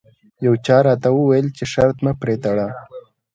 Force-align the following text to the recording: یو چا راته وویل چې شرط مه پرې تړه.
یو 0.45 0.53
چا 0.65 0.77
راته 0.87 1.09
وویل 1.13 1.47
چې 1.57 1.63
شرط 1.73 1.97
مه 2.05 2.13
پرې 2.21 2.35
تړه. 2.43 2.67